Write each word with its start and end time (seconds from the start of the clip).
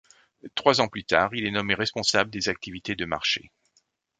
Trois 0.55 0.81
ans 0.81 0.87
plus 0.87 1.03
tard, 1.05 1.29
il 1.35 1.45
est 1.45 1.51
nommé 1.51 1.75
responsable 1.75 2.31
des 2.31 2.49
activités 2.49 2.95
de 2.95 3.05
marchés. 3.05 3.51